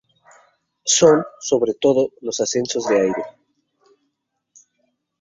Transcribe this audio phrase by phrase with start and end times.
[0.95, 3.23] Son, sobre todo, los ascensos de aire.